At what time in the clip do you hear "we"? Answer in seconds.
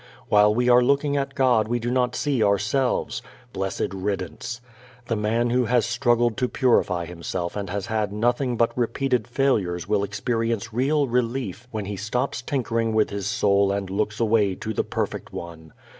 0.55-0.67, 1.67-1.77